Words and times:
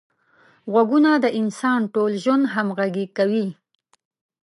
غوږونه 0.71 1.11
د 1.23 1.25
انسان 1.39 1.81
ټول 1.93 2.11
ژوند 2.23 2.43
همغږي 2.53 3.05
کوي 3.17 3.47